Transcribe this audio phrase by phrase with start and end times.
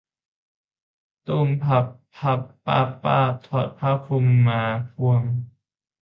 [1.27, 4.61] ตู้ม พั่บ พั่บ ป้าบ ป้าบ ถอดผ้าคลุมมา
[4.93, 5.23] ควง